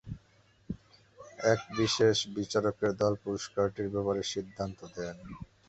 [1.45, 5.15] এক বিশেষ বিচারকের দল পুরস্কারটির ব্যাপারে সিদ্ধান্ত দেন।